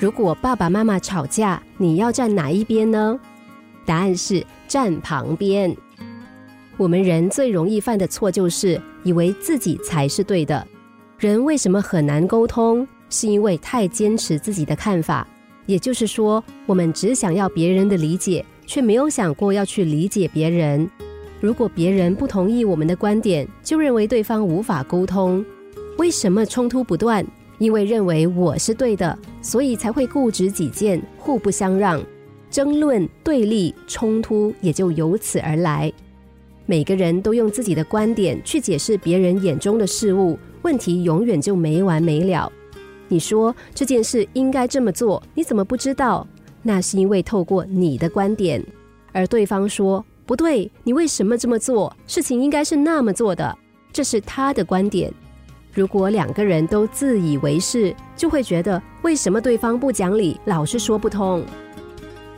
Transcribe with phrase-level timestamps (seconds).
[0.00, 3.20] 如果爸爸妈妈吵架，你要站哪一边呢？
[3.84, 5.76] 答案是站旁边。
[6.78, 10.66] 我们人最容易犯的错就是以为自己才是对的。
[11.18, 12.88] 人为什么很难沟通？
[13.10, 15.28] 是因为太坚持自己的看法。
[15.66, 20.88] 也就是说，我们只想要别人的理解，却没有想过要去理解别人。
[21.42, 25.44] 如果别人不同意我们的观点，就认为对方无法沟通。
[25.98, 27.22] 为什么冲突不断？
[27.60, 32.02] 因为认为我是对的，所以才会固执己见，互不相让，
[32.50, 35.92] 争论、对立、冲突也就由此而来。
[36.64, 42.50] 每个人都用自己的观点去解释别人眼中的事物，问题永远就没完没了。
[43.08, 46.26] 你说这件事应该这么做，你怎么不知道？
[46.62, 48.64] 那是因为透过你的观点，
[49.12, 51.94] 而对方说不对，你为什么这么做？
[52.06, 53.58] 事情应该是那么做的，
[53.92, 55.12] 这是他的观点。
[55.72, 61.44] 如果两个人都自以为是，就会觉得为什么对方不讲理，老是说不通。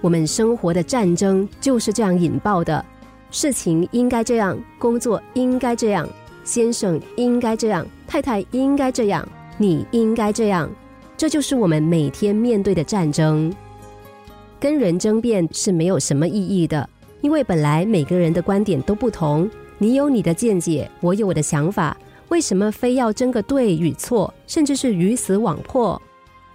[0.00, 2.84] 我们生活的战争就是这样引爆的。
[3.30, 6.06] 事情应该这样，工作应该这样，
[6.44, 10.70] 先生应该这样，太太应该这样，你应该这样，
[11.16, 13.52] 这就是我们每天面对的战争。
[14.60, 16.88] 跟人争辩是没有什么意义的，
[17.22, 21.96] 因为本来每个人的观点都不同，你有你的见解，我有我的想法，
[22.34, 26.02] 为什么非要争个对与错，甚至是鱼死网破？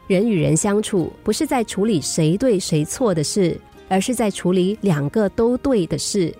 [0.07, 6.35] 人与人相处，不是在处理谁对谁错的事，而是在处理两个都对的事。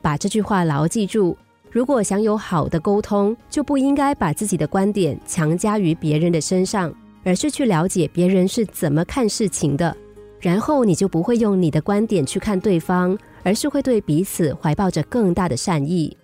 [0.00, 1.36] 把这句话牢记住：
[1.70, 6.90] 如果想有好的沟通，就不应该把自己的观点强加于别人的身上，
[7.24, 9.94] 而是去了解别人是怎么看事情的。
[10.40, 16.16] 然后你就不会用你的观点去看对方，而是会对彼此怀抱着更大的善意。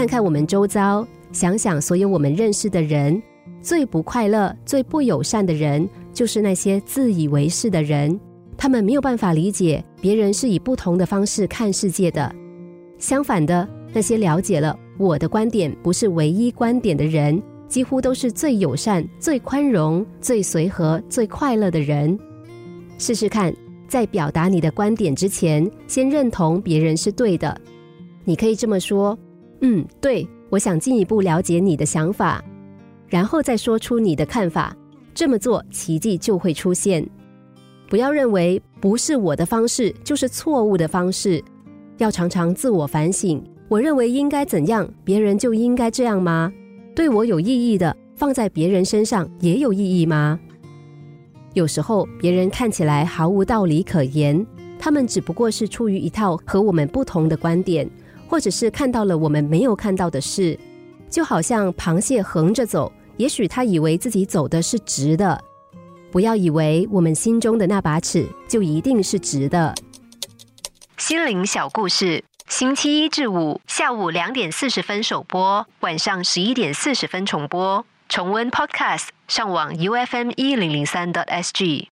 [0.00, 3.22] 看看我们周遭，想想所有我们认识的人，
[3.60, 8.18] 最不快乐、最不友善的人，就是那些自以为是的人。
[8.56, 12.34] 他们没有办法理解别人是以不同的方式看世界的。
[12.98, 17.38] 相反的，那些了解了我的观点不是唯一观点的人，
[17.68, 22.18] 几乎都是最友善、最宽容、最随和、最快乐的人。
[22.96, 23.54] 试试看，
[23.86, 27.54] 在表达你的观点之前，先认同别人是对的。
[28.24, 29.18] 你可以这么说
[29.60, 32.42] ：“嗯，对，我想进一步了解你的想法。”
[33.08, 34.74] 然后再说出你的看法。
[35.12, 37.06] 这么做，奇迹就会出现。
[37.88, 41.42] 不要认为不是我的方式就是错误的方式，
[41.98, 43.42] 要常常自我反省。
[43.68, 46.52] 我认为应该怎样，别人就应该这样吗？
[46.94, 50.38] 对我有意义的，放在别人身上也有意义吗？
[51.54, 54.46] 有时候别人看起来毫无道理可言，
[54.78, 57.90] 他们只不过是出于一套和我们不同的观点，
[58.30, 60.56] 或者是看到了我们没有看到的事。
[61.10, 65.42] 就好像螃蟹横着走，也许他以为自己走的是直的。
[66.12, 69.74] 不要以为我们心中的那把尺就一定是直的。
[70.96, 77.84] 心灵小故事，星期一至五下午两点四十分首播，晚上十一点四十分重播。
[78.08, 81.88] 重温 Podcast，上网 U F M 一零零三 t S G。